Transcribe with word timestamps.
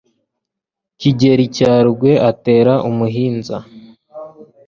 Kigeli 0.99 1.45
cya 1.55 1.73
Rugwe 1.85 2.11
atera 2.29 2.73
umuhinza 2.89 3.57